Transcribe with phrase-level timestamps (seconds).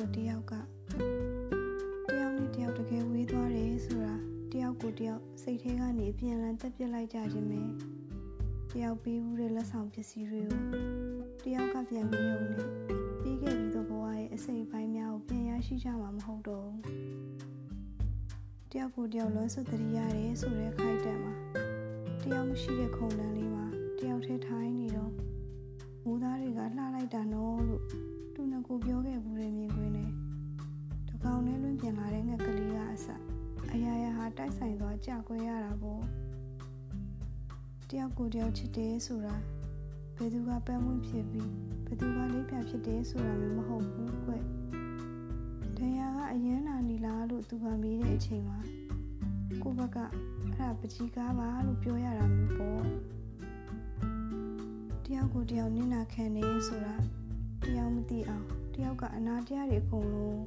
[0.00, 0.54] ကိုတယောက်က
[2.10, 4.14] တယောက်နဲ့တယောက်တကယ်ဝေးသွားတယ်ဆိုတာ
[4.52, 7.62] တယောက်ကိုတယောက်စိတ်ထဲကနေအပြန်အလှန်တက်ပြစ်လိုက်ကြခြင်းပဲ
[8.72, 10.62] တယောက်ပေးဦးတဲ့လက်ဆောင်ပစ္စည်းတွေကို
[11.44, 12.68] တယောက်ကပြန်ပြီးရုံနဲ့
[13.20, 16.80] ပြီးခဲ့ပြီးတော့ဘဝရဲ့အစိမ်ပိုင်းများကိုပြန်ရရှိကြမှာမဟုတ်တော့ဘူး
[18.72, 21.34] တယောက်ကိုတယောက်လွမ်းဆွတ်တရရတယ်ဆိုတဲ့ခိုက်တံမှာ
[22.22, 23.66] တယောက်မရှိတဲ့ခုံတန်းလေးမှာ
[23.98, 24.39] တယောက်တည်း
[35.00, 36.02] က်ဆိုင်သွားကြကွဲရတာပေါ့
[37.90, 39.36] တယောက်ကိုတယောက်ချစ်တယ်ဆိုတာ
[40.16, 41.50] ဘယ်သူကပန်းမွင့်ဖြစ်ပြီး
[41.84, 44.32] ဘယ်သူကလေးပြဖြစ်တယ်ဆိုတာမျိုးမဟုတ်ဘူးကွ
[45.76, 48.58] တရားကအရန်နာနေလားလို့သူကမေးတဲ့အချိန်မှာ
[49.62, 52.82] ကိုဘက်ကအဲ့ဒါပကြီးကားပါလို့ပြောရတာမျိုးပေါ့
[55.06, 56.94] တယောက်ကိုတယောက်နင့်နာခံနေဆိုတာ
[57.64, 60.42] တယောက်မသိအောင်တယောက်ကအနာတရားတွေအကုန်လုံး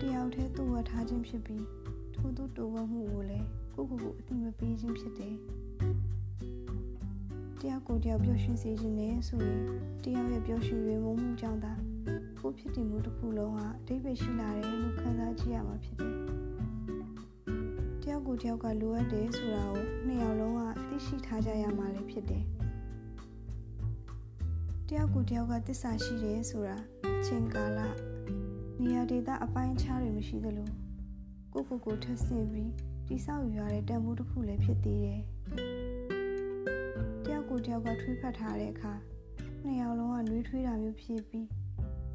[0.00, 1.64] တယောက်တည်းသူ့ဝတ်ထားခြင်းဖြစ်ပြီး
[2.18, 5.34] ထို့သူတိုးဝမှုကိုလည်းကိုကိုကိုအတိမပေးခြင်းဖြစ်တယ်
[7.60, 9.62] တယောက်ကိုတယောက်ပျော်ရွှင်စေခြင်းနဲ့ဆိုရင်
[10.04, 11.72] တယောက်ရဲ့ပျော်ရွှင်ရွေးမှုမှုကြောင့်သာ
[12.40, 16.14] ကိုဖြစ်တည်မှုတစ်ခုလုံးဟာအတိတ်ပဲရှိလာတယ်လို့ခံစားကြည့်ရမှာဖြစ်တယ်
[18.02, 22.44] တယောက်ကိုတယောက်ကလိုအပ်တယ်ဆိုတာကိုနှစ်ယောက်လုံးကသိရှိထားကြရမှာလည်းဖြစ်တယ်
[24.88, 26.76] တယောက်ကိုတယောက်ကတစ္ဆာရှိတယ်ဆိုတာ
[27.18, 27.80] အချိန်ကာလ
[28.82, 30.68] နေရာဒေသအပိုင်းအခြားတွေမရှိသလို
[31.52, 32.70] ကိုကိုကိုထပ်ဆင့်ပြီး
[33.08, 35.20] တိဆောက်ယူရတဲ့တန်ဖိုးတစ်ခုလည်းဖြစ်သေးတယ်။
[37.24, 38.92] တယောက်ကိုတယောက်ကထွေးဖက်ထားတဲ့အခါ
[39.64, 41.46] နှစ်ယောက်လုံးကနှွေးထွေးတာမျိုးဖြစ်ပြီး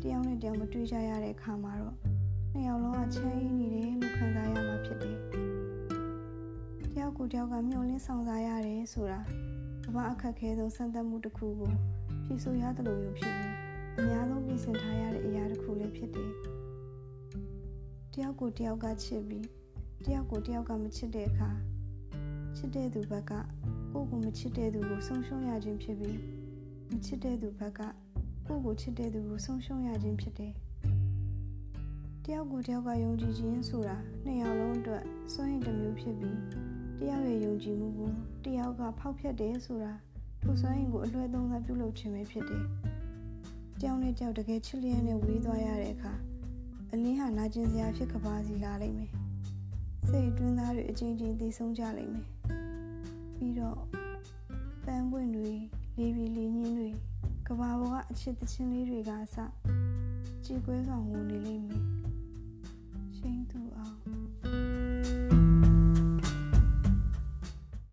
[0.01, 1.95] တယောက်နဲ့တယောက်မတွေ့ကြရတဲ့အခါမှာတော့
[2.51, 5.17] နှစ်ယောက်လုံးကချမ်းအေးနေတယ်လို့ခံစားရမှာဖြစ်တယ်။
[6.91, 9.19] တယောက်ကိုတယောက်ကမျှော်လင့်ဆောင်စားရတယ်ဆိုတာ
[9.85, 11.71] ကမ္ဘာအခက်ခဲဆုံးစံသက်မှုတစ်ခုကို
[12.23, 13.53] ဖြည့်ဆို့ရသလိုမျိုးဖြစ်ပြီး
[13.97, 16.31] အများဆုံးပြင်ဆင်ထားရတဲ့အရာတစ်ခုလည်းဖြစ်တယ်။
[18.13, 19.47] တယောက်ကိုတယောက်ကချစ်ပြီး
[20.05, 21.49] တယောက်ကိုတယောက်ကမချစ်တဲ့အခါ
[22.55, 23.31] ချစ်တဲ့သူဘက်က
[23.91, 26.19] ကိုယ့်ကိုမချစ်တဲ့သူကိုဆုံးရှုံးရခြင်းဖြစ်ပြီး
[26.89, 27.81] မချစ်တဲ့သူဘက်က
[28.47, 30.53] ကိုယ့်ကိုချစ်တဲ့သူကိုဆုံးရှုံးရခြင်းဖြစ်တယ်။
[32.23, 35.03] တယောက်ကိုတယောက်ကယုံကြည်ခြင်းဆိုတာနှစ်ယောက်လုံးအတွက်
[35.33, 36.37] စွန့်ရင်တစ်မျိုးဖြစ်ပြီး
[36.99, 38.11] တယောက်ရဲ့ယုံကြည်မှုကို
[38.45, 39.93] တယောက်ကဖောက်ဖျက်တယ်ဆိုတာ
[40.41, 42.63] ထိုစွန့်ရင်ကိုအလွဲသုံးစားပြုလုပ်ခြင်းပဲဖြစ်တယ်။
[43.79, 46.13] တယောက်နဲ့တယောက်တကယ်ချစ်လျက်နဲ့ဝေးသွားရတဲ့အခါ
[46.95, 49.11] အလင်းဟာနာကျင်စရာဖြစ်ကပါစီလာလိမ့်မယ်
[50.09, 52.27] စိတ်အတွင်းသားတွေအချင်းချင်းသိဆုံးကြလိမ့်မယ်
[53.37, 53.79] ပြီးတော့
[54.85, 55.51] ပန်းပွင့်တွေ
[55.97, 56.89] လေးပြီးလေးညင်းတွေ
[57.47, 59.37] ကဘာပေါ်ကအချစ်တချင်းလေးတွေကအစ
[60.45, 62.02] ကြည်ကွဲဆောင်ဝင်နေလိမ့်မယ်ရှိန်သူအောင်